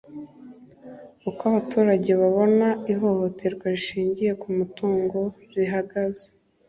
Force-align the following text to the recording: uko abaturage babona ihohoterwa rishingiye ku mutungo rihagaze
uko 1.29 1.41
abaturage 1.51 2.11
babona 2.21 2.67
ihohoterwa 2.93 3.65
rishingiye 3.73 4.31
ku 4.41 4.47
mutungo 4.57 5.19
rihagaze 5.55 6.27